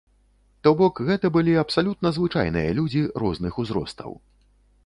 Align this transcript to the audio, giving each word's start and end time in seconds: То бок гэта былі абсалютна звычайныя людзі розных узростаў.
То 0.67 0.71
бок 0.79 1.01
гэта 1.09 1.31
былі 1.35 1.53
абсалютна 1.63 2.13
звычайныя 2.17 2.73
людзі 2.81 3.07
розных 3.25 3.53
узростаў. 3.65 4.21